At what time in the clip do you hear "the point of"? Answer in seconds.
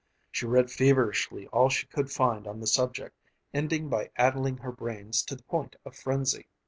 5.35-5.95